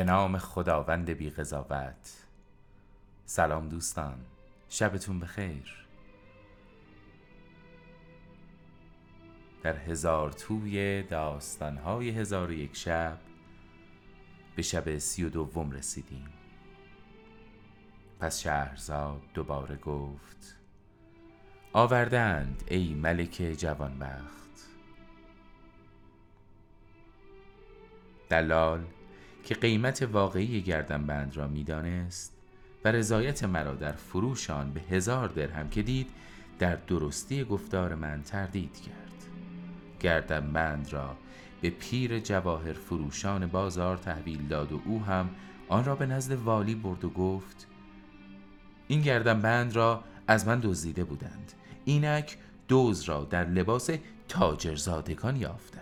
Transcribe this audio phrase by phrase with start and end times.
[0.00, 2.26] به نام خداوند بی قضاوت
[3.24, 4.18] سلام دوستان
[4.68, 5.86] شبتون بخیر.
[9.62, 13.18] در هزار توی داستانهای هزار و یک شب
[14.56, 16.28] به شب سی و دوم رسیدیم.
[18.20, 20.56] پس شهرزاد دوباره گفت
[21.72, 24.68] آوردند ای ملک جوانبخت.
[28.28, 28.86] دلال
[29.44, 32.32] که قیمت واقعی گردنبند را می‌دانست
[32.84, 36.10] و رضایت مرا در فروش آن به هزار درهم که دید
[36.58, 39.24] در درستی گفتار من تردید کرد.
[40.00, 41.16] گردنبند را
[41.60, 45.30] به پیر جواهر فروشان بازار تحویل داد و او هم
[45.68, 47.66] آن را به نزد والی برد و گفت
[48.88, 51.52] این گردنبند را از من دزدیده بودند.
[51.84, 52.38] اینک
[52.68, 53.90] دوز را در لباس
[54.28, 55.80] تاجرزادگان یافتم.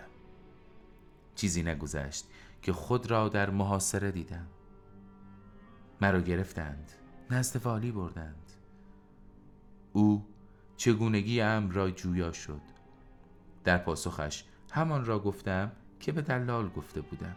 [1.35, 2.25] چیزی نگذشت.
[2.61, 4.47] که خود را در محاصره دیدم
[6.01, 6.91] مرا گرفتند
[7.31, 8.51] نزد والی بردند.
[9.93, 10.25] او
[10.77, 12.61] چگونگی ام را جویا شد.
[13.63, 17.35] در پاسخش همان را گفتم که به دلال گفته بودم.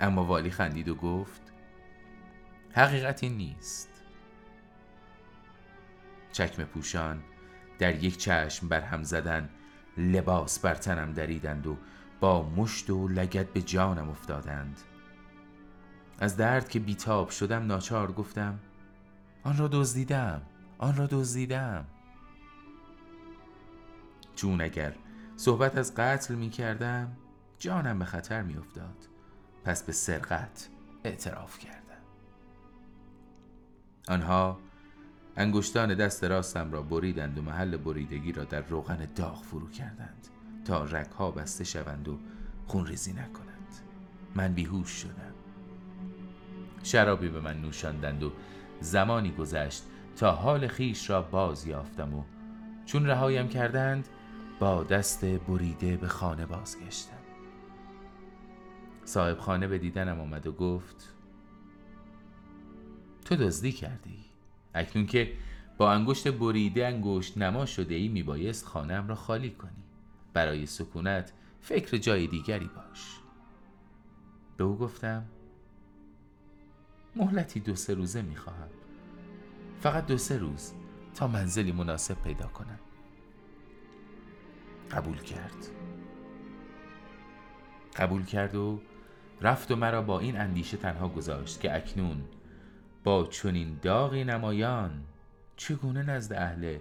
[0.00, 1.42] اما والی خندید و گفت
[2.72, 3.88] حقیقتی نیست.
[6.32, 7.22] چکم پوشان
[7.78, 9.48] در یک چشم بر هم زدن
[9.96, 11.76] لباس بر تنم دریدند و
[12.22, 14.80] با مشت و لگت به جانم افتادند.
[16.18, 18.58] از درد که بیتاب شدم ناچار گفتم
[19.42, 20.42] آن را دزدیدم
[20.78, 21.84] آن را دزدیدم.
[24.34, 24.94] چون اگر
[25.36, 27.12] صحبت از قتل می کردم
[27.58, 29.08] جانم به خطر می افتاد.
[29.64, 30.68] پس به سرقت
[31.04, 32.02] اعتراف کردم.
[34.08, 34.58] آنها
[35.36, 40.28] انگشتان دست راستم را بریدند و محل بریدگی را در روغن داغ فرو کردند.
[40.64, 42.18] تا رگها بسته شوند و
[42.66, 43.52] خون ریزی نکنند
[44.34, 45.32] من بیهوش شدم.
[46.82, 48.32] شرابی به من نوشاندند و
[48.80, 49.82] زمانی گذشت
[50.16, 52.24] تا حال خیش را باز یافتم و
[52.86, 54.08] چون رهایم کردند
[54.60, 57.12] با دست بریده به خانه بازگشتم.
[59.04, 61.14] صاحب خانه به دیدنم آمد و گفت
[63.24, 64.24] تو دزدی کردی؟
[64.74, 65.32] اکنون که
[65.78, 69.81] با انگشت بریده انگشت نما شده ای میبایست خانم را خالی کنی.
[70.32, 73.20] برای سکونت فکر جای دیگری باش.
[74.56, 75.24] به او گفتم
[77.16, 78.68] مهلتی دو سه روزه می‌خواهم.
[79.80, 80.72] فقط دو سه روز
[81.14, 82.78] تا منزلی مناسب پیدا کنم.
[84.90, 85.66] قبول کرد.
[87.96, 88.80] قبول کرد و
[89.40, 92.24] رفت و مرا با این اندیشه تنها گذاشت که اکنون
[93.04, 95.04] با چنین داغی نمایان
[95.56, 96.78] چگونه نزد اهل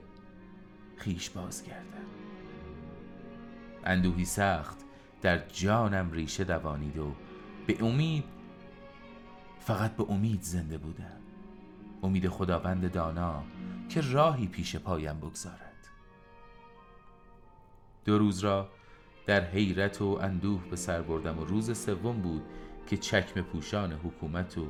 [0.98, 2.06] خیش باز کردم
[3.86, 4.78] اندوهی سخت
[5.22, 7.16] در جانم ریشه دوانید و
[7.68, 8.24] به امید
[9.60, 11.18] فقط به امید زنده بودم.
[12.04, 13.44] امید خداوند دانا
[13.90, 15.88] که راهی پیش پایم بگذارد.
[18.06, 18.70] دو روز را
[19.26, 22.44] در حیرت و اندوه به سر بردم و روز سوم بود
[22.88, 24.68] که چکم پوشان حکومت و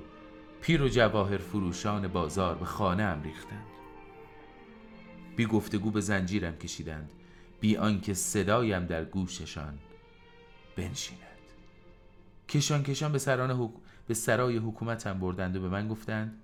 [0.62, 3.66] پیر و جواهر فروشان بازار به خانه ام ریختند.
[5.36, 7.10] بی گفتگو به زنجیرم کشیدند.
[7.62, 9.80] بی آنکه صدایم در گوششان
[10.76, 11.22] بنشیند.
[12.50, 13.72] کشان کشان به, سران حک...
[14.08, 16.42] به سرای حکومتم بردند و به من گفتند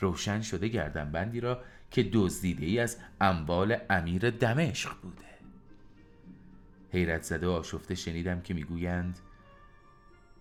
[0.00, 5.24] روشن شده گردن بندی را که دزدیده ای از اموال امیر دمشق بوده.
[6.92, 9.18] حیرت زده و آشفته شنیدم که می‌گویند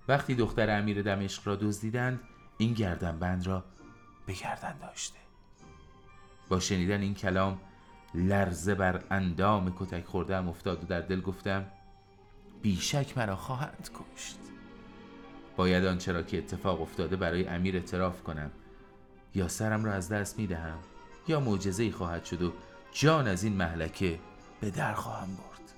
[0.08, 2.20] وقتی دختر امیر دمشق را دزدیدند
[2.58, 3.66] این گردنبند را
[4.26, 5.20] به گردن داشته.
[6.50, 7.60] با شنیدن این کلام
[8.14, 11.66] لرزه بر اندام کتک خوردم افتاد و در دل گفتم
[12.62, 14.40] بیشک مرا خواهند کشت.
[15.56, 18.52] باید آنچه را که اتفاق افتاده برای امیر اعتراف کنم.
[19.36, 20.78] یا سرم را از دست می دهم
[21.28, 22.54] یا معجزه خواهد شد و
[22.92, 24.20] جان از این محلکه
[24.62, 25.74] به در خواهم برد.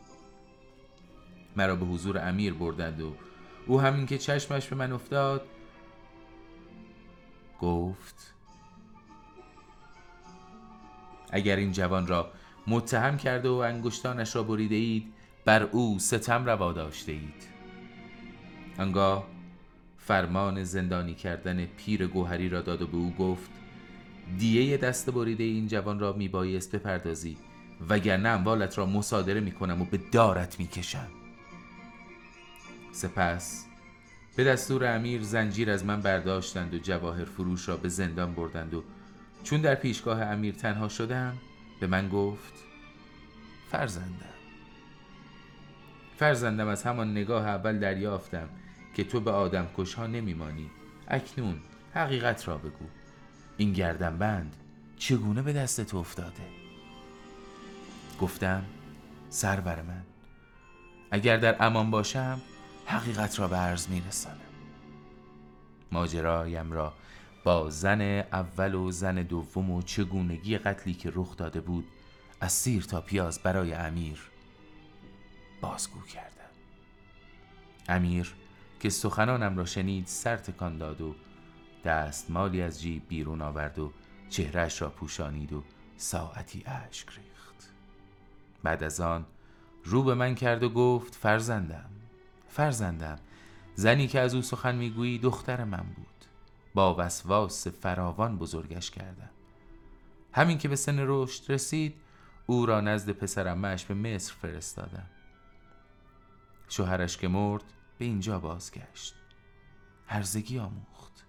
[1.55, 3.15] مرا به حضور امیر بردند و
[3.67, 5.45] او همین که چشمش به من افتاد
[7.61, 8.33] گفت
[11.31, 12.31] اگر این جوان را
[12.67, 15.13] متهم کرده و انگشتانش را بریده اید
[15.45, 17.43] بر او ستم روا داشته اید.
[18.79, 19.27] انگاه
[19.97, 23.51] فرمان زندانی کردن پیر گوهری را داد و به او گفت
[24.37, 27.37] دیه دست بریده این جوان را میبایست بپردازی
[27.89, 31.07] وگرنه اموالت را مصادره می‌کنم و به دارت می‌کشم
[32.91, 33.65] سپس
[34.35, 38.83] به دستور امیر زنجیر از من برداشتند و جواهر فروش را به زندان بردند و
[39.43, 41.37] چون در پیشگاه امیر تنها شدم
[41.79, 42.53] به من گفت
[43.71, 44.25] فرزندم.
[46.17, 48.49] فرزندم از همان نگاه اول دریافتم
[48.95, 50.69] که تو به آدم کشها نمیمانی.
[51.07, 51.59] اکنون
[51.93, 52.85] حقیقت را بگو.
[53.57, 54.55] این بند
[54.97, 56.43] چگونه به دست تو افتاده؟
[58.21, 58.63] گفتم
[59.29, 60.03] سرور من
[61.11, 62.41] اگر در امان باشم
[62.85, 64.37] حقیقت را به عرض میرسانم.
[65.91, 66.93] ماجرایم را
[67.49, 68.01] با زن
[68.31, 71.87] اول و زن دوم و چگونگی قتلی که رخ داده بود
[72.41, 74.19] از سیر تا پیاز برای امیر
[75.61, 76.49] بازگو کردم
[77.87, 78.33] امیر
[78.79, 81.15] که سخنانم را شنید سر تکان داد و
[81.83, 83.91] دست مالی از جیب بیرون آورد و
[84.29, 85.63] چهرش را پوشانید و
[85.97, 87.69] ساعتی اشک ریخت.
[88.63, 89.25] بعد از آن
[89.83, 91.89] رو به من کرد و گفت فرزندم
[92.47, 93.19] فرزندم
[93.75, 96.18] زنی که از او سخن می‌گویی دختر من بود.
[96.73, 99.29] با وسواس فراوان بزرگش کردم
[100.33, 101.95] همین که به سن رشد رسید
[102.45, 105.09] او را نزد پسرمش به مصر فرستادم.
[106.69, 107.63] شوهرش که مرد
[107.97, 109.15] به اینجا بازگشت.
[110.07, 111.25] هرزگی آموخت.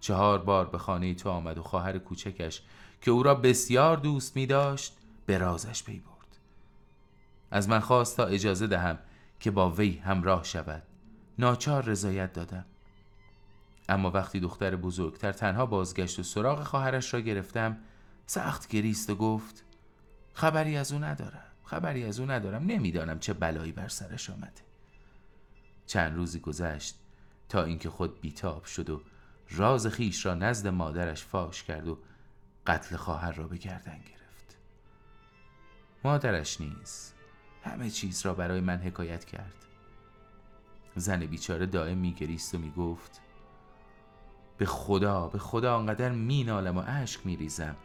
[0.00, 2.62] چهار بار به خانه تو آمد و خواهر کوچکش
[3.00, 4.96] که او را بسیار دوست می داشت
[5.26, 6.38] به رازش پی برد.
[7.50, 8.98] از من خواست تا اجازه دهم
[9.40, 10.82] که با وی همراه شود.
[11.38, 12.64] ناچار رضایت دادم.
[13.88, 17.78] اما وقتی دختر بزرگتر تنها بازگشت و سراغ خواهرش را گرفتم
[18.26, 19.64] سخت گریست و گفت
[20.34, 24.62] خبری از او ندارم خبری از او ندارم نمی‌دانم چه بلایی بر سرش آمده.
[25.86, 26.98] چند روزی گذشت
[27.48, 29.02] تا اینکه خود بیتاب شد و
[29.50, 31.98] راز خیش را نزد مادرش فاش کرد و
[32.66, 34.58] قتل خواهر را به گردن گرفت.
[36.04, 37.12] مادرش نیز
[37.64, 39.54] همه چیز را برای من حکایت کرد.
[40.96, 43.21] زن بیچاره دائم میگریست و می‌گفت
[44.62, 47.76] به خدا به خدا آنقدر مینالم و اشک میریزم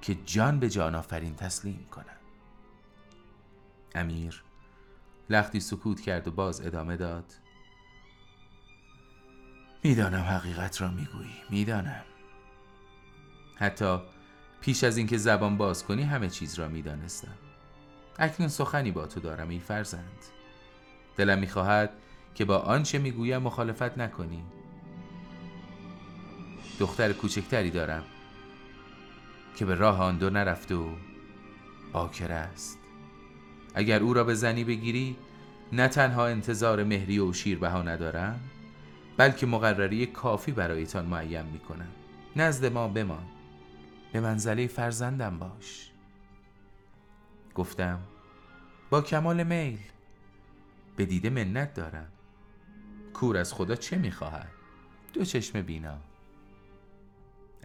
[0.00, 2.16] که جان به جان آفرین تسلیم کنم
[3.94, 4.42] امیر
[5.30, 7.24] لختی سکوت کرد و باز ادامه داد.
[9.84, 12.04] می‌دانم حقیقت را می‌گویی می‌دانم.
[13.54, 13.98] حتی
[14.60, 17.34] پیش از اینکه زبان باز کنی همه چیز را می‌دانستم.
[18.18, 20.24] اکنون سخنی با تو دارم ای فرزند.
[21.16, 21.92] دلم می‌خواهد
[22.34, 24.44] که با آنچه می‌گویم مخالفت نکنی.
[26.82, 28.04] دختر کوچکتری دارم
[29.56, 30.94] که به راه آن دو نرفته و
[31.92, 32.78] باکر است.
[33.74, 35.16] اگر او را به زنی بگیری
[35.72, 38.40] نه تنها انتظار مهری و شیر بها ندارم
[39.16, 41.88] بلکه مقرری کافی برایتان معیم می‌کنم.
[42.36, 43.26] نزد ما بمان.
[44.12, 45.90] به منزله فرزندم باش.
[47.54, 48.00] گفتم
[48.90, 49.78] با کمال میل.
[50.96, 52.08] به دیده منت دارم.
[53.14, 54.50] کور از خدا چه می‌خواهد؟
[55.12, 56.11] دو چشم بینا.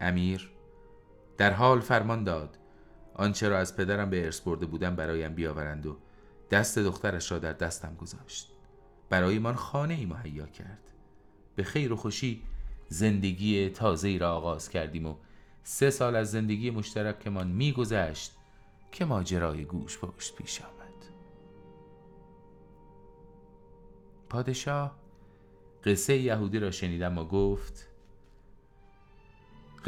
[0.00, 0.50] امیر.
[1.36, 2.58] در حال فرمان داد.
[3.14, 5.96] آنچه را از پدرم به ارث برده بودم برایم بیاورند و
[6.50, 8.52] دست دخترش را در دستم گذاشت.
[9.10, 10.92] برای من خانه ای مهیا کرد.
[11.56, 12.42] به خیر و خوشی
[12.88, 15.16] زندگی تازه ای را آغاز کردیم و
[15.62, 18.36] سه سال از زندگی مشترکمان میگذشت
[18.92, 20.78] که ماجرای گوش پشت پیش آمد.
[24.28, 24.98] پادشاه
[25.84, 27.88] قصه یهودی را شنیدم و گفت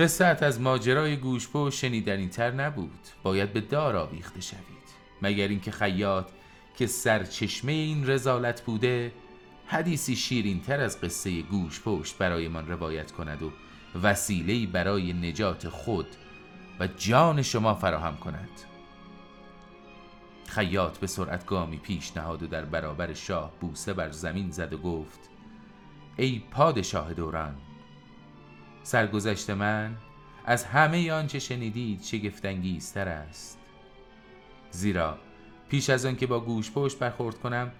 [0.00, 3.00] قصت از ماجرای گوشپو شنیدنی تر نبود.
[3.22, 4.60] باید به دار آویخته شوید.
[5.22, 6.30] مگر اینکه خیاط
[6.76, 9.12] که سرچشمه این رزالت بوده
[9.66, 13.52] حدیثی شیرین تر از قصه گوش پشت برای من روایت کند و
[14.02, 16.06] وسیله‌ای برای نجات خود
[16.80, 18.60] و جان شما فراهم کند.
[20.46, 24.78] خیاط به سرعت گامی پیش نهاد و در برابر شاه بوسه بر زمین زد و
[24.78, 25.20] گفت
[26.16, 27.56] ای پادشاه دوران
[28.82, 29.96] سرگذشت من
[30.44, 33.58] از همه آنچه شنیدید شگفتانگیزتر است.
[34.70, 35.18] زیرا
[35.68, 37.72] پیش از آن که با گوش پشت برخورد کنم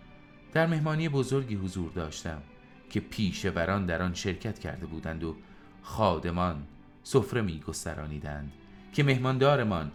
[0.52, 2.42] در مهمانی بزرگی حضور داشتم
[2.90, 5.36] که پیشوران در آن شرکت کرده بودند و
[5.82, 6.62] خادمان
[7.02, 8.52] سفره می گسترانیدند
[8.92, 9.92] که مهماندارمان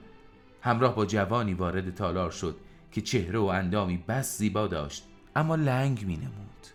[0.62, 2.58] همراه با جوانی وارد تالار شد
[2.92, 6.68] که چهره و اندامی بس زیبا داشت اما لنگ می نمود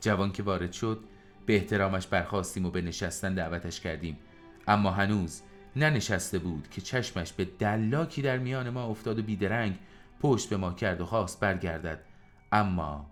[0.00, 1.00] جوان که وارد شد
[1.48, 4.18] به احترامش برخواستیم و به نشستن دعوتش کردیم.
[4.66, 5.42] اما هنوز
[5.76, 9.78] ننشسته بود که چشمش به دلاکی در میان ما افتاد و بیدرنگ
[10.20, 12.04] پشت به ما کرد و خواست برگردد.
[12.52, 13.10] اما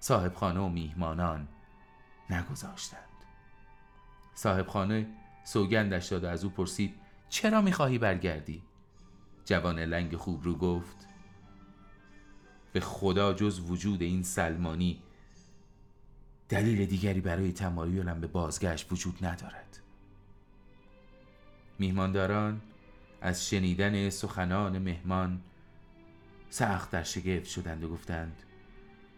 [0.00, 1.48] صاحب خانه و میهمانان
[2.30, 3.00] نگذاشتند.
[4.34, 5.06] صاحب خانه
[5.44, 6.94] سوگندش داد از او پرسید
[7.28, 8.62] چرا می‌خواهی برگردی؟
[9.44, 11.08] جوان لنگ خوب رو گفت
[12.72, 15.02] به خدا جز وجود این سلمانی
[16.48, 19.78] دلیل دیگری برای تمایلم به بازگشت وجود ندارد.
[21.78, 22.60] میهمانداران
[23.20, 25.40] از شنیدن سخنان مهمان
[26.50, 28.42] سخت در شگفت شدند و گفتند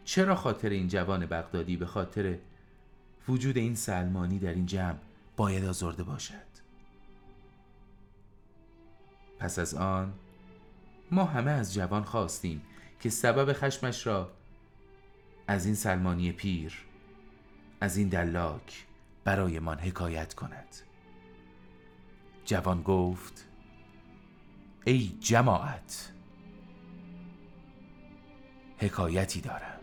[0.04, 2.38] چرا خاطر این جوان بغدادی به خاطر
[3.28, 4.98] وجود این سلمانی در این جمع
[5.36, 6.48] باید آزرده باشد؟
[9.38, 10.12] پس از آن
[11.10, 12.62] ما همه از جوان خواستیم
[13.00, 14.30] که سبب خشمش را
[15.46, 16.87] از این سلمانی پیر
[17.80, 18.86] از این دلاک
[19.24, 20.76] برایمان حکایت کند.
[22.44, 23.46] جوان گفت
[24.86, 26.12] ای جماعت
[28.78, 29.77] حکایتی دارم.